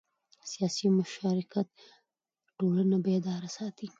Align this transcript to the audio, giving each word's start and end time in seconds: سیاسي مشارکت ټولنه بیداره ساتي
سیاسي 0.51 0.87
مشارکت 0.97 1.67
ټولنه 2.57 2.97
بیداره 3.05 3.49
ساتي 3.57 3.87